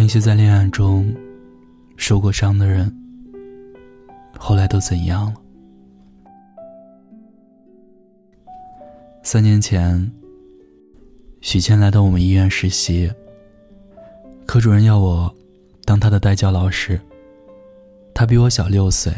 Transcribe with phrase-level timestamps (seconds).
[0.00, 1.14] 那些在恋爱中
[1.98, 2.90] 受过伤的人，
[4.38, 5.34] 后来都怎样了？
[9.22, 10.10] 三年前，
[11.42, 13.12] 许倩来到我们医院实习。
[14.46, 15.30] 科主任要我
[15.84, 16.98] 当他的代教老师。
[18.14, 19.12] 她比我小六岁，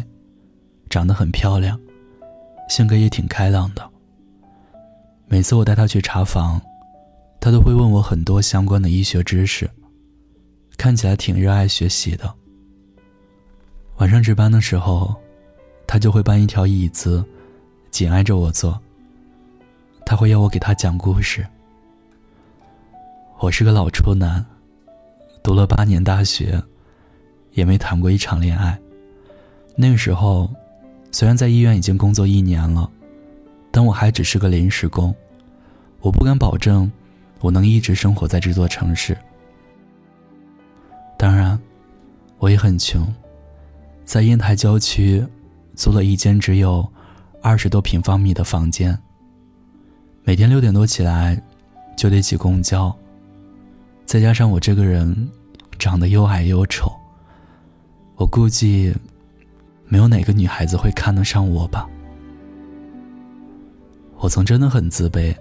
[0.91, 1.79] 长得很漂亮，
[2.69, 3.89] 性格也挺开朗的。
[5.29, 6.61] 每次我带她去查房，
[7.41, 9.71] 她都会问我很多相关的医学知识。
[10.83, 12.35] 看起来挺热爱学习的。
[13.99, 15.15] 晚上值班的时候，
[15.87, 17.25] 他就会搬一条椅子，
[17.93, 18.77] 紧挨着我坐。
[20.05, 21.47] 他会要我给他讲故事。
[23.39, 24.45] 我是个老处男，
[25.41, 26.61] 读了八年大学，
[27.53, 28.77] 也没谈过一场恋爱。
[29.77, 30.51] 那个时候，
[31.13, 32.91] 虽然在医院已经工作一年了，
[33.71, 35.15] 但我还只是个临时工。
[36.01, 36.91] 我不敢保证，
[37.39, 39.17] 我能一直生活在这座城市。
[41.23, 41.57] 当然，
[42.39, 43.07] 我也很穷，
[44.05, 45.25] 在烟台郊区
[45.77, 46.85] 租了一间只有
[47.41, 48.99] 二十多平方米的房间。
[50.25, 51.41] 每天六点多起来，
[51.97, 52.93] 就得挤公交。
[54.05, 55.31] 再加上我这个人
[55.79, 56.91] 长得又矮又丑，
[58.17, 58.93] 我估计
[59.87, 61.89] 没有哪个女孩子会看得上我吧。
[64.17, 65.33] 我曾真的很自卑，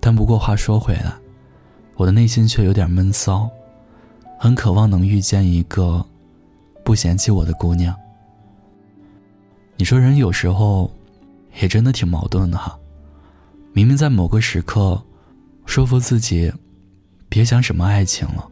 [0.00, 1.14] 但不过话说回来，
[1.94, 3.48] 我的内心却有点闷骚。
[4.38, 6.04] 很渴望能遇见一个
[6.84, 7.94] 不嫌弃我的姑娘。
[9.76, 10.88] 你说人有时候
[11.60, 12.78] 也真的挺矛盾的哈，
[13.72, 15.02] 明明在某个时刻
[15.66, 16.52] 说服自己
[17.28, 18.48] 别想什么爱情了，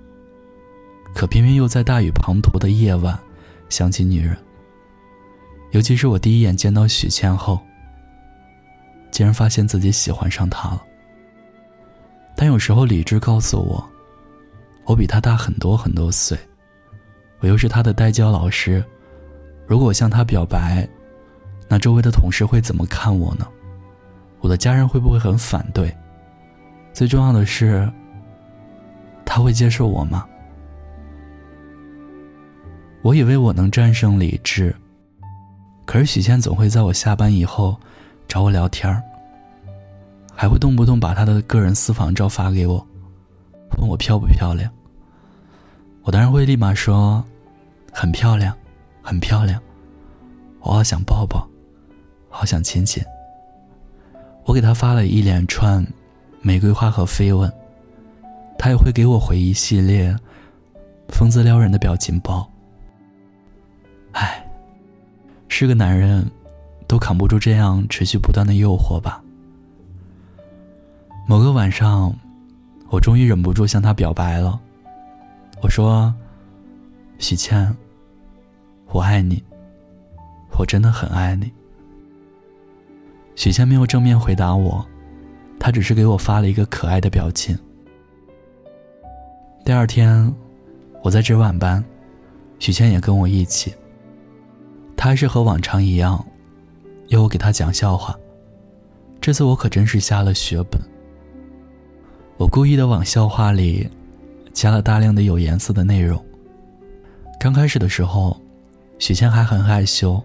[1.15, 3.17] 可偏偏又在大雨滂沱的夜晚
[3.69, 4.37] 想起女人。
[5.71, 7.61] 尤其是我第一眼见到许倩后，
[9.13, 10.83] 竟然发现自己喜欢上她了。
[12.35, 13.96] 但有时候理智告诉我。
[14.87, 16.39] 我比他大很多很多岁，
[17.41, 18.83] 我又是他的代教老师。
[19.67, 20.89] 如果我向他表白，
[21.69, 23.47] 那周围的同事会怎么看我呢？
[24.41, 25.93] 我的家人会不会很反对？
[26.93, 27.91] 最重要的是，
[29.25, 30.25] 他会接受我吗？
[33.03, 34.75] 我以为我能战胜理智，
[35.85, 37.77] 可是许倩总会在我下班以后
[38.29, 39.03] 找我聊天儿
[40.33, 42.87] 还会动不动把她的个人私房照发给我，
[43.79, 44.71] 问我漂不漂亮。
[46.07, 47.23] 我当然会立马说，
[47.93, 48.57] 很漂亮，
[49.03, 49.61] 很漂亮，
[50.61, 51.45] 我好想抱抱，
[52.31, 53.03] 好想亲亲。
[54.45, 55.85] 我给他发了一连串
[56.43, 57.53] 玫瑰花和飞吻，
[58.57, 60.17] 他也会给我回一系列
[61.09, 62.49] 风姿撩人的表情包。
[64.13, 64.47] 唉，
[65.49, 66.25] 是个男人，
[66.87, 69.21] 都扛不住这样持续不断的诱惑吧。
[71.27, 72.17] 某个晚上，
[72.91, 74.61] 我终于忍不住向他表白了。
[75.67, 76.15] 我说
[77.19, 77.77] ：“许倩，
[78.93, 79.43] 我爱你，
[80.57, 81.53] 我真的很爱你。”
[83.35, 84.87] 许倩没有正面回答我，
[85.59, 87.59] 她只是给我发了一个可爱的表情。
[89.65, 90.33] 第二天，
[91.03, 91.85] 我在值晚班，
[92.61, 93.75] 许倩也跟我一起。
[94.97, 96.25] 她还是和往常一样，
[97.09, 98.17] 要我给她讲笑话。
[99.21, 100.81] 这次我可真是下了血本，
[102.37, 103.91] 我故意的往笑话里。
[104.57, 106.19] 加了大量的有颜色的内容。
[107.39, 108.35] 刚开始的时候，
[108.99, 110.19] 许仙还很害羞，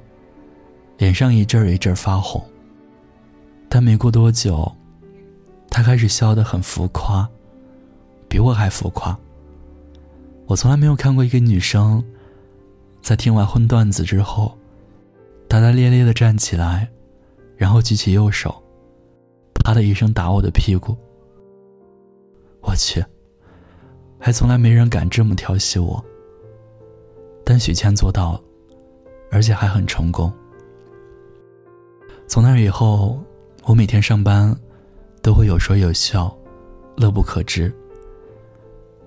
[0.98, 2.42] 脸上一阵儿一阵儿发红。
[3.68, 4.72] 但没过多久，
[5.70, 7.30] 他开始笑得很浮夸，
[8.30, 9.20] 比我还浮夸。
[10.46, 12.02] 我从来没有看过一个女生，
[13.02, 14.58] 在听完荤段子之后，
[15.50, 16.90] 大大咧咧的站起来，
[17.58, 18.64] 然后举起右手，
[19.56, 20.96] 啪的一声打我的屁股。
[22.62, 23.04] 我去！
[24.24, 26.04] 还从来没人敢这么调戏我，
[27.44, 28.42] 但许倩做到了，
[29.32, 30.32] 而且还很成功。
[32.28, 33.20] 从那以后，
[33.64, 34.56] 我每天上班
[35.24, 36.34] 都会有说有笑，
[36.96, 37.74] 乐不可支。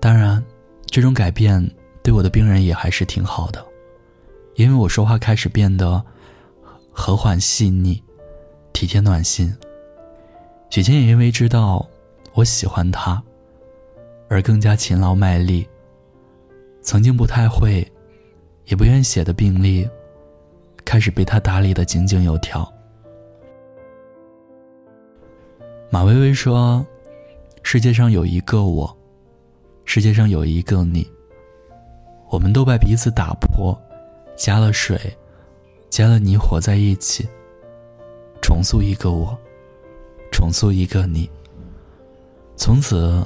[0.01, 0.43] 当然，
[0.87, 1.65] 这种改变
[2.03, 3.65] 对我的病人也还是挺好的，
[4.55, 6.03] 因为我说话开始变得
[6.91, 8.03] 和缓细腻、
[8.73, 9.55] 体贴暖心。
[10.69, 11.87] 许倩也因为知道
[12.33, 13.23] 我喜欢他。
[14.35, 15.65] 而更加勤劳卖力。
[16.81, 17.89] 曾经不太会，
[18.65, 19.89] 也不愿写的病历，
[20.83, 22.69] 开始被他打理的井井有条。
[25.89, 26.85] 马薇薇说
[27.63, 28.93] ：“世界上有一个我，
[29.85, 31.09] 世界上有一个你。
[32.29, 33.73] 我们都把彼此打破，
[34.35, 34.99] 加了水，
[35.89, 37.25] 加了泥，活在一起，
[38.41, 39.33] 重塑一个我，
[40.29, 41.29] 重塑一个你。
[42.57, 43.25] 从此。”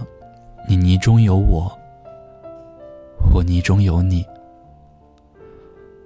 [0.69, 1.75] 你泥中有我，
[3.33, 4.23] 我泥中有你。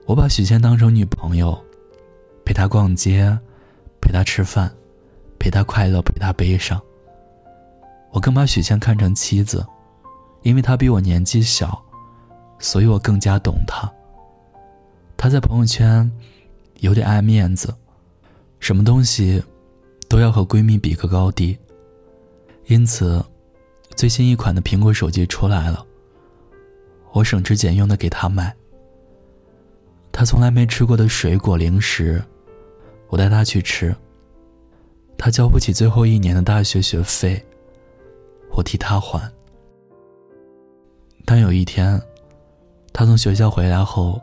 [0.05, 1.61] 我把许倩当成女朋友，
[2.45, 3.37] 陪她逛街，
[3.99, 4.73] 陪她吃饭，
[5.37, 6.81] 陪她快乐，陪她悲伤。
[8.13, 9.67] 我更把许倩看成妻子，
[10.43, 11.83] 因为她比我年纪小，
[12.57, 13.91] 所以我更加懂她。
[15.17, 16.09] 她在朋友圈
[16.79, 17.75] 有点爱面子，
[18.61, 19.43] 什么东西
[20.07, 21.57] 都要和闺蜜比个高低，
[22.67, 23.21] 因此
[23.95, 25.85] 最新一款的苹果手机出来了，
[27.11, 28.53] 我省吃俭用的给他买。
[30.11, 32.23] 他从来没吃过的水果零食，
[33.07, 33.95] 我带他去吃。
[35.17, 37.43] 他交不起最后一年的大学学费，
[38.51, 39.31] 我替他还。
[41.25, 42.01] 但有一天，
[42.91, 44.21] 他从学校回来后，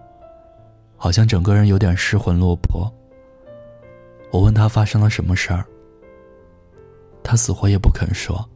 [0.97, 2.93] 好像整个人有点失魂落魄。
[4.31, 5.65] 我问他发生了什么事儿，
[7.23, 8.49] 他死活也不肯说，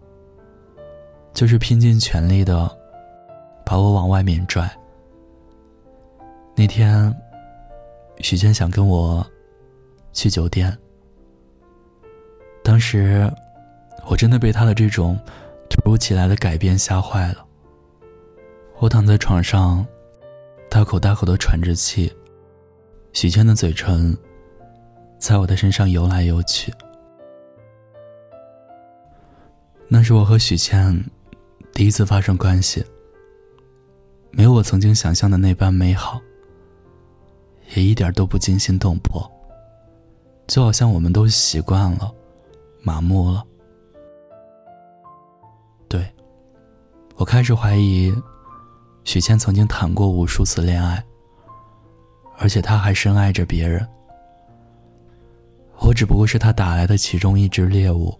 [1.34, 2.70] 就是拼尽全力的
[3.66, 4.70] 把我往外面拽。
[6.56, 7.14] 那天。
[8.20, 9.26] 许谦想跟我
[10.12, 10.74] 去酒店，
[12.62, 13.28] 当时
[14.06, 15.18] 我真的被他的这种
[15.68, 17.44] 突如其来的改变吓坏了。
[18.78, 19.84] 我躺在床上，
[20.70, 22.10] 大口大口的喘着气，
[23.12, 24.16] 许谦的嘴唇
[25.18, 26.72] 在我的身上游来游去。
[29.88, 31.04] 那是我和许倩
[31.74, 32.84] 第一次发生关系，
[34.30, 36.20] 没有我曾经想象的那般美好。
[37.74, 39.28] 也一点都不惊心动魄，
[40.46, 42.14] 就好像我们都习惯了，
[42.82, 43.42] 麻木了。
[45.88, 46.08] 对，
[47.16, 48.14] 我开始怀疑，
[49.02, 51.02] 许倩曾经谈过无数次恋爱，
[52.38, 53.84] 而且她还深爱着别人。
[55.80, 58.16] 我只不过是他打来的其中一只猎物，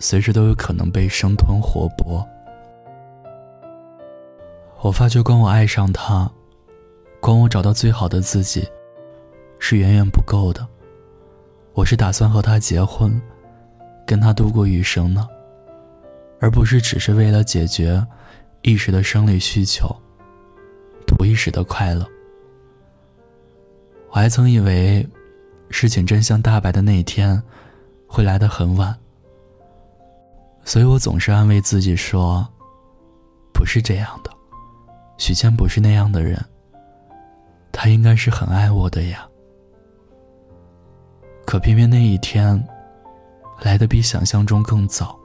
[0.00, 2.26] 随时都有可能被生吞活剥。
[4.80, 6.28] 我发觉，光我爱上他。
[7.20, 8.66] 光我找到最好的自己，
[9.58, 10.66] 是远远不够的。
[11.74, 13.20] 我是打算和他结婚，
[14.06, 15.28] 跟他度过余生呢，
[16.40, 18.02] 而不是只是为了解决
[18.62, 19.94] 一时的生理需求，
[21.06, 22.06] 图一时的快乐。
[24.08, 25.06] 我还曾以为，
[25.68, 27.42] 事情真相大白的那一天，
[28.06, 28.96] 会来得很晚。
[30.64, 32.46] 所以我总是安慰自己说，
[33.52, 34.30] 不是这样的，
[35.18, 36.42] 许谦不是那样的人。
[37.72, 39.26] 他应该是很爱我的呀，
[41.46, 42.62] 可偏偏那一天
[43.62, 45.18] 来的比想象中更早。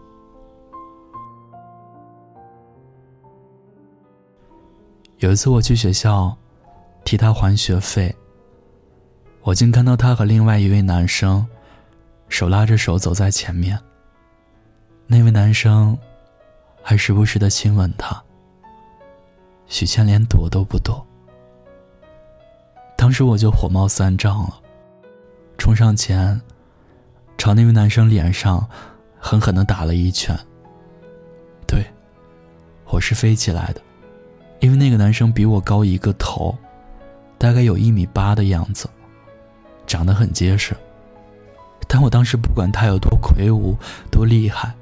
[5.18, 6.36] 有一次我去学校
[7.04, 8.14] 替他还学费，
[9.42, 11.46] 我竟看到他和另外一位男生
[12.30, 13.80] 手拉着手走在前面。
[15.08, 15.98] 那位男生
[16.82, 18.22] 还时不时的亲吻她，
[19.68, 21.06] 许倩连躲都不躲。
[22.98, 24.60] 当时我就火冒三丈了，
[25.58, 26.42] 冲上前，
[27.38, 28.68] 朝那位男生脸上
[29.20, 30.36] 狠狠的打了一拳。
[31.68, 31.86] 对，
[32.86, 33.82] 我是飞起来的，
[34.60, 36.58] 因为那个男生比我高一个头，
[37.38, 38.90] 大概有一米八的样子，
[39.86, 40.76] 长得很结实。
[41.88, 43.78] 但我当时不管他有多魁梧、
[44.10, 44.74] 多厉害，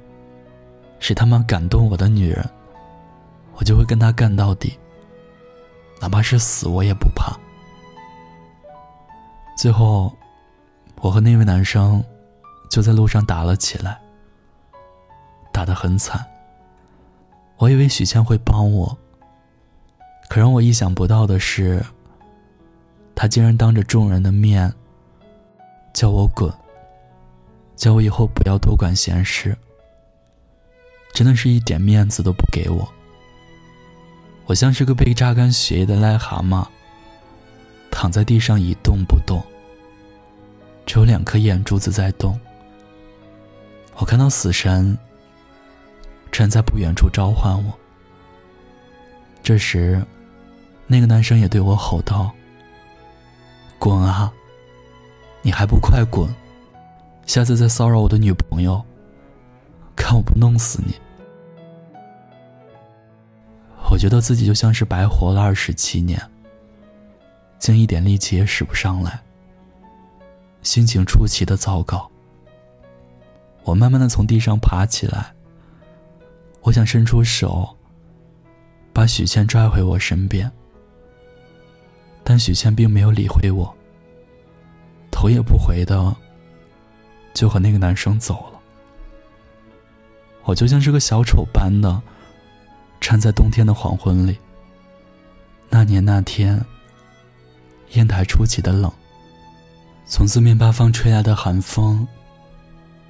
[1.06, 2.42] 是他妈感动我的女人，
[3.56, 4.78] 我就会跟他干到底，
[6.00, 7.38] 哪怕是死我也不怕。
[9.54, 10.10] 最后，
[11.02, 12.02] 我和那位男生
[12.70, 14.00] 就在路上打了起来，
[15.52, 16.24] 打得很惨。
[17.58, 18.96] 我以为许倩会帮我，
[20.30, 21.84] 可让我意想不到的是，
[23.14, 24.72] 他竟然当着众人的面
[25.92, 26.50] 叫我滚，
[27.76, 29.54] 叫我以后不要多管闲事，
[31.14, 32.86] 真的是一点面子都不给我。
[34.44, 36.66] 我像是个被榨干血液的癞蛤蟆。
[37.96, 39.40] 躺在地上一动不动，
[40.84, 42.38] 只有两颗眼珠子在动。
[43.94, 44.98] 我看到死神
[46.32, 47.72] 站在不远处召唤我。
[49.44, 50.04] 这时，
[50.88, 52.32] 那个男生也对我吼道
[53.78, 54.30] ：“滚啊！
[55.40, 56.28] 你还不快滚！
[57.26, 58.84] 下次再骚扰我的女朋友，
[59.94, 60.96] 看我不弄死你！”
[63.90, 66.20] 我觉得自己就像是白活了二十七年。
[67.58, 69.22] 竟一点力气也使不上来，
[70.62, 72.10] 心情出奇的糟糕。
[73.62, 75.32] 我慢慢的从地上爬起来，
[76.60, 77.74] 我想伸出手，
[78.92, 80.52] 把许倩拽回我身边，
[82.22, 83.74] 但许倩并没有理会我，
[85.10, 86.14] 头也不回的
[87.32, 88.60] 就和那个男生走了。
[90.42, 92.02] 我就像是个小丑般的，
[93.04, 94.38] 站在冬天的黄昏里，
[95.68, 96.64] 那年那天，
[97.90, 98.90] 烟台出奇的冷。
[100.06, 102.08] 从四面八方吹来的寒风，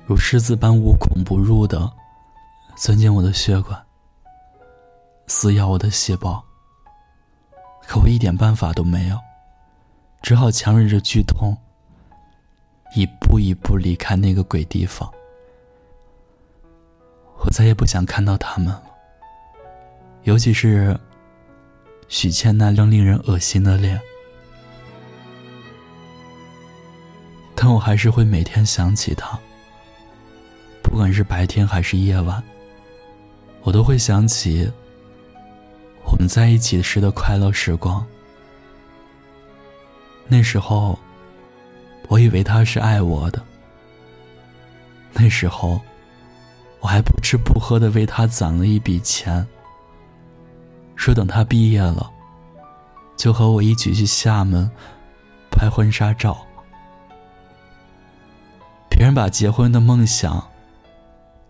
[0.05, 1.89] 如狮子般无孔不入的
[2.75, 3.81] 钻进我的血管，
[5.29, 6.45] 撕咬我的细胞。
[7.87, 9.17] 可我一点办法都没有，
[10.23, 11.57] 只好强忍着剧痛，
[12.97, 15.09] 一步一步离开那个鬼地方。
[17.45, 18.77] 我再也不想看到他们，
[20.25, 20.99] 尤其是
[22.09, 24.01] 许倩那张令人恶心的脸。
[27.55, 29.39] 但我还是会每天想起他，
[30.83, 32.43] 不管是白天还是夜晚，
[33.63, 34.71] 我都会想起
[36.05, 38.05] 我们在一起时的快乐时光。
[40.27, 40.99] 那时候，
[42.09, 43.43] 我以为他是爱我的，
[45.13, 45.81] 那时候。
[46.81, 49.49] 我还不吃不喝的为他攒了一笔钱，
[50.97, 52.11] 说等他毕业了，
[53.17, 54.71] 就和我一起去厦门
[55.51, 56.37] 拍婚纱照。
[58.89, 60.43] 别人把结婚的梦想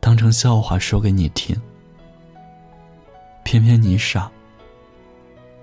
[0.00, 1.54] 当成笑话说给你听，
[3.44, 4.30] 偏偏你傻，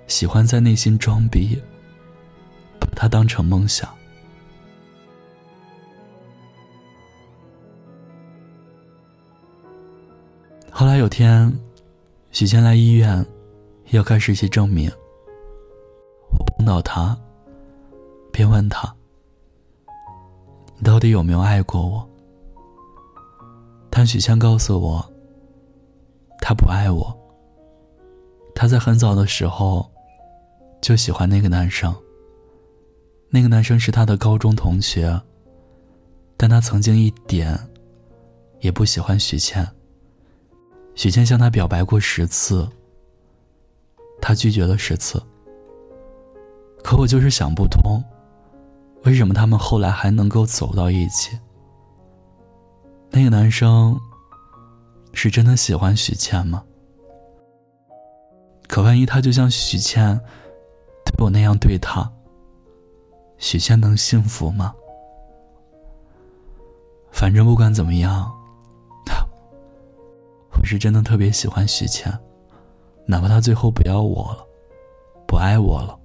[0.08, 1.60] 喜欢在内心装逼，
[2.80, 3.90] 把它当成梦想。
[10.70, 11.52] 后来有天，
[12.32, 13.26] 许仙来医院，
[13.92, 14.90] 要开实习证明。
[16.32, 17.18] 我碰到他，
[18.32, 18.94] 便问他
[20.78, 22.08] ：“你到底有没有爱过我？”
[23.90, 25.06] 但许倩告诉我，
[26.40, 27.18] 他不爱我。
[28.56, 29.90] 他在很早的时候
[30.82, 31.94] 就喜欢那个男生。
[33.30, 35.20] 那个男生是他的高中同学，
[36.38, 37.58] 但他曾经一点
[38.60, 39.68] 也不喜欢许倩。
[40.96, 42.68] 许倩向他表白过十次，
[44.22, 45.22] 他拒绝了十次。
[46.84, 48.04] 可我就是想不通，
[49.04, 51.38] 为什么他们后来还能够走到一起？
[53.10, 54.00] 那个男生
[55.14, 56.64] 是真的喜欢许倩吗？
[58.68, 60.18] 可万一他就像许倩
[61.04, 62.10] 对我那样对他，
[63.38, 64.74] 许倩能幸福吗？
[67.12, 68.32] 反正不管怎么样。
[70.58, 72.12] 我是真的特别喜欢许倩，
[73.12, 74.48] 哪怕他最后不要我了，
[75.28, 76.00] 不爱我了，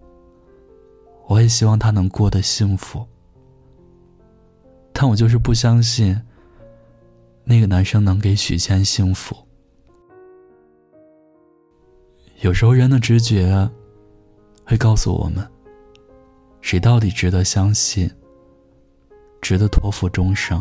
[1.28, 3.06] 我也希望他能过得幸福。
[4.92, 6.20] 但我就是不相信，
[7.44, 9.36] 那个男生能给许仙幸福。
[12.40, 13.70] 有时候人的直觉，
[14.64, 15.48] 会告诉我们，
[16.60, 18.10] 谁到底值得相信，
[19.40, 20.60] 值得托付终生。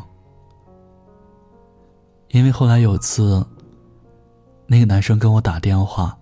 [2.27, 3.43] 因为后来有次。
[4.67, 6.17] 那个男生跟我打电话，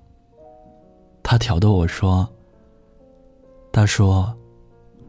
[1.34, 2.30] 他挑逗我说
[3.74, 4.32] ：“他说，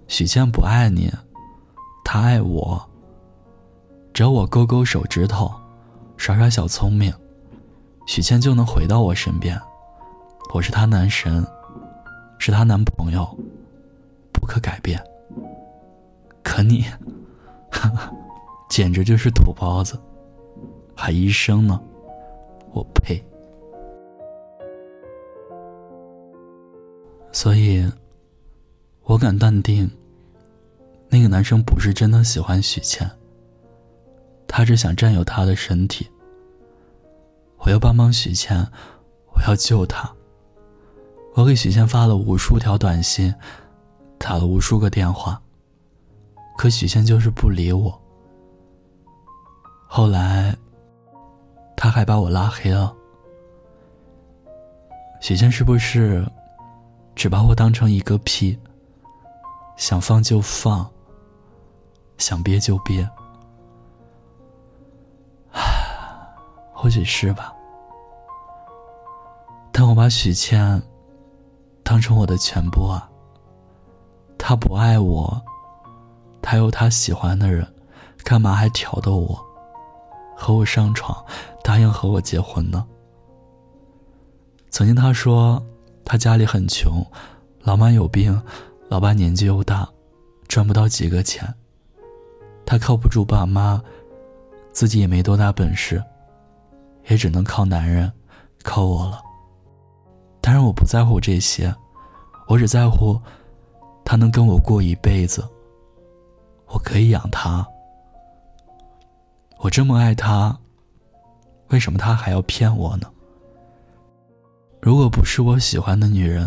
[0.09, 1.12] 许倩不爱你，
[2.02, 2.83] 他爱我。
[4.14, 5.52] 只要我勾勾手指头，
[6.16, 7.12] 耍耍小聪明，
[8.07, 9.61] 许倩就能回到我身边。
[10.54, 11.47] 我是他男神，
[12.38, 13.28] 是他男朋友，
[14.33, 14.99] 不可改变。
[16.43, 16.87] 可你，
[18.71, 20.00] 简直就是土包子，
[20.97, 21.78] 还医生呢。”
[22.73, 23.23] 我呸！
[27.35, 27.85] 所以，
[29.03, 29.91] 我敢断定，
[31.09, 33.11] 那个男生不是真的喜欢许倩，
[34.47, 36.09] 他只想占有她的身体。
[37.59, 38.64] 我要帮帮许倩，
[39.35, 40.09] 我要救她。
[41.35, 43.35] 我给许倩发了无数条短信，
[44.17, 45.43] 打了无数个电话，
[46.57, 48.00] 可许倩就是不理我。
[49.88, 50.57] 后来。
[51.76, 52.95] 他还把我拉黑了。
[55.21, 56.25] 许倩是不是
[57.14, 58.59] 只把我当成一个屁？
[59.76, 60.88] 想放就放，
[62.18, 63.09] 想憋就憋。
[66.73, 67.52] 或许是吧。
[69.73, 70.80] 但我把许倩
[71.83, 73.11] 当成我的全部啊。
[74.38, 75.42] 他不爱我，
[76.42, 77.66] 他有他喜欢的人，
[78.23, 79.44] 干嘛还挑逗我？
[80.37, 81.25] 和我上床，
[81.62, 82.87] 答应和我结婚呢。
[84.71, 85.64] 曾经他说，
[86.05, 87.05] 他家里很穷，
[87.61, 88.41] 老妈有病，
[88.89, 89.89] 老爸年纪又大，
[90.47, 91.53] 赚不到几个钱。
[92.67, 93.83] 他靠不住爸妈，
[94.73, 96.03] 自己也没多大本事，
[97.09, 98.11] 也只能靠男人，
[98.63, 99.21] 靠我了。
[100.41, 101.75] 当然我不在乎这些，
[102.49, 103.19] 我只在乎
[104.05, 105.43] 他能跟我过一辈子，
[106.67, 107.67] 我可以养他。
[109.59, 110.59] 我这么爱他，
[111.69, 113.11] 为什么他还要骗我呢？
[114.85, 116.47] 如果不是我喜欢的女人，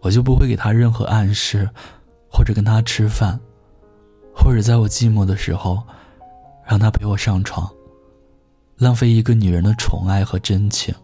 [0.00, 1.68] 我就不会给他任何暗示，
[2.32, 3.38] 或者跟他吃饭，
[4.34, 5.82] 或者在我寂寞的时候，
[6.64, 7.70] 让他陪我上床，
[8.78, 10.94] 浪费一个女人的宠爱和真情。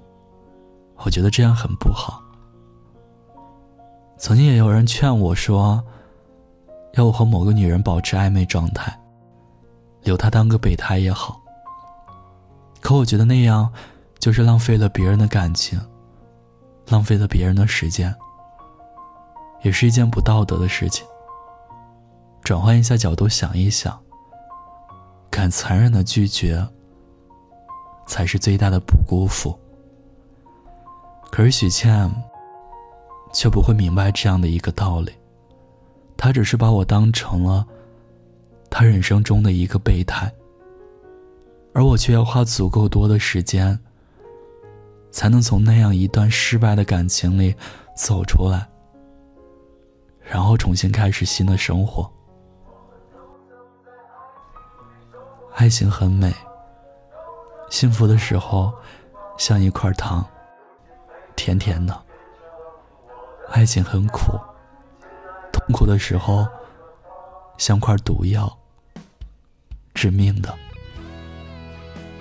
[1.05, 2.23] 我觉得这样很不好。
[4.17, 5.85] 曾经也有人劝我说，
[6.95, 8.99] 要我和某个女人保持暧昧状态，
[10.05, 11.39] 留她当个备胎也好。
[12.81, 13.71] 可我觉得那样，
[14.19, 15.79] 就是浪费了别人的感情，
[16.91, 18.15] 浪费了别人的时间。
[19.63, 21.07] 也是一件不道德的事情。
[22.43, 23.99] 转换一下角度想一想，
[25.31, 26.67] 敢残忍的拒绝，
[28.07, 29.59] 才是最大的不辜负。
[31.31, 32.11] 可是许倩，
[33.33, 35.13] 却不会明白这样的一个道理。
[36.17, 37.67] 她只是把我当成了
[38.71, 40.33] 她人生中的一个备胎，
[41.75, 43.79] 而我却要花足够多的时间，
[45.11, 47.55] 才能从那样一段失败的感情里
[47.97, 48.67] 走出来。
[50.23, 52.11] 然后重新开始新的生活。
[55.57, 56.33] 爱情很美，
[57.69, 58.73] 幸福的时候
[59.37, 60.25] 像一块糖，
[61.35, 61.93] 甜甜的；
[63.51, 64.39] 爱情很苦，
[65.53, 66.47] 痛苦的时候
[67.59, 68.57] 像块毒药，
[69.93, 70.57] 致命的。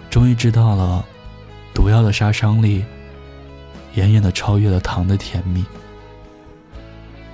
[0.10, 1.06] 终于知道了，
[1.80, 2.84] 毒药的杀伤力
[3.94, 5.64] 远远的超越了糖的甜蜜。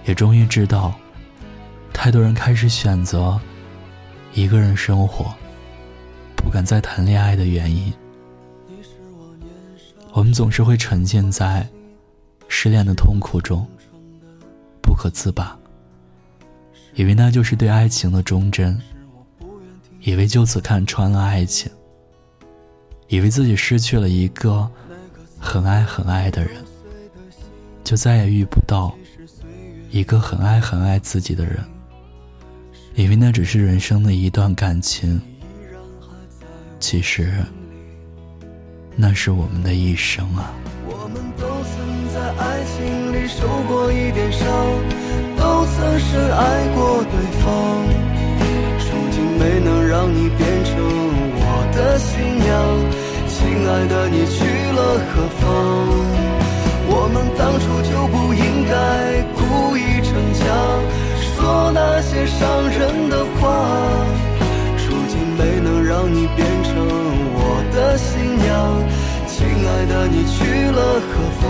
[0.05, 0.93] 也终于知道，
[1.91, 3.41] 太多人开始选择
[4.35, 5.33] 一个人生活，
[6.35, 7.91] 不敢再谈恋爱的原因。
[10.13, 11.67] 我们总是会沉浸在
[12.47, 13.67] 失恋的痛苦中，
[14.79, 15.57] 不可自拔，
[16.93, 18.79] 以为那就是对爱情的忠贞，
[20.01, 21.71] 以为就此看穿了爱情，
[23.07, 24.69] 以为自己失去了一个
[25.39, 26.51] 很爱很爱的人，
[27.83, 28.95] 就再也遇不到。
[29.91, 31.57] 一个很爱很爱自己的人，
[32.95, 35.21] 以为那只是人生的一段感情，
[36.81, 37.31] 其实
[38.95, 40.51] 那是我们的一生啊。
[40.85, 44.45] 我们都曾在爱情里受过一点伤，
[45.37, 47.87] 都曾深爱过对方，
[48.79, 50.44] 如今没能让你变
[51.97, 52.53] 新娘，
[53.27, 55.43] 亲爱的，你去了何方？
[56.87, 58.73] 我们当初就不应该
[59.33, 60.43] 故意逞强，
[61.19, 63.41] 说那些伤人的话。
[64.87, 66.75] 如今没能让你变成
[67.33, 67.39] 我
[67.73, 68.45] 的新娘，
[69.27, 71.09] 亲爱的，你去了何
[71.41, 71.43] 方？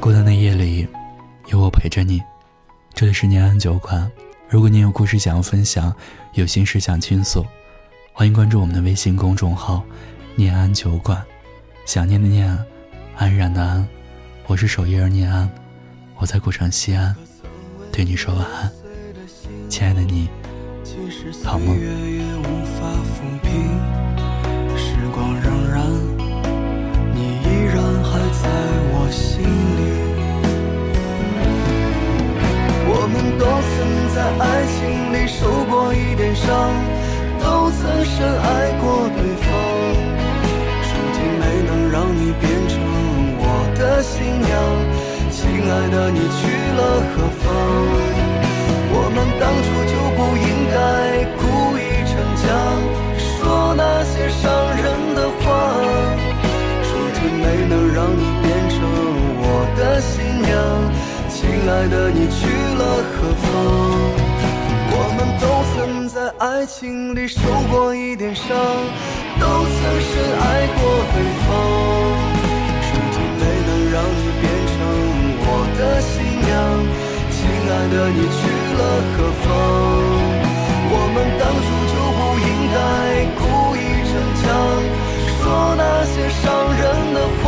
[0.00, 0.88] 孤单的夜里，
[1.48, 2.22] 有我陪着你。
[2.94, 4.10] 这里是念安酒馆。
[4.48, 5.94] 如果你有故事想要分享，
[6.32, 7.44] 有心事想倾诉，
[8.18, 9.80] 欢迎关注我们的微信公众号
[10.34, 11.22] “念安酒馆”。
[11.86, 12.58] 想念的念。
[13.14, 13.86] 安然的安，
[14.48, 15.48] 我是守夜人念安，
[16.16, 17.14] 我在古城西安，
[17.92, 18.72] 对你说晚安，
[19.68, 20.28] 亲爱的你，
[21.44, 21.76] 好梦。
[34.40, 36.72] 爱情里受过一点伤，
[37.48, 38.46] 都曾深爱
[38.78, 39.46] 过对方，
[40.84, 42.76] 如今没能让你变成
[43.40, 43.42] 我。
[43.78, 44.52] 的新娘，
[45.30, 46.40] 亲爱的，你去
[46.76, 47.46] 了何方？
[48.90, 50.76] 我们当初就不应该
[51.40, 51.40] 故
[51.78, 52.44] 意逞强，
[53.16, 54.44] 说那些伤
[54.76, 54.84] 人
[55.14, 55.46] 的话。
[56.84, 58.76] 如今没能让你变成
[59.40, 59.46] 我
[59.78, 60.52] 的新娘，
[61.30, 61.38] 亲
[61.70, 62.82] 爱的，你去了
[63.14, 63.16] 何
[66.58, 67.38] 爱情里受
[67.70, 70.10] 过一点伤，都曾深
[70.42, 70.82] 爱过
[71.14, 71.46] 对方。
[72.82, 74.74] 如今没能让你变成
[75.38, 75.46] 我
[75.78, 76.50] 的新娘，
[77.30, 78.42] 亲爱的，你去
[78.74, 78.82] 了
[79.14, 79.46] 何方？
[80.90, 82.76] 我们当初就不应该
[83.38, 83.40] 故
[83.76, 83.78] 意
[84.10, 84.50] 逞强，
[85.38, 86.42] 说那些伤
[86.74, 86.82] 人
[87.14, 87.46] 的话。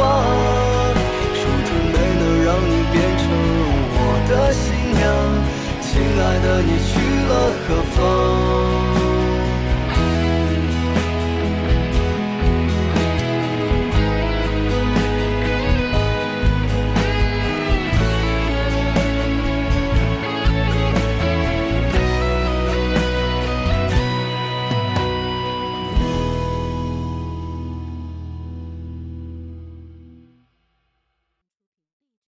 [1.35, 3.27] 如今没能让你变成
[3.90, 3.99] 我
[4.31, 5.03] 的新娘，
[5.83, 7.10] 亲爱的，你去？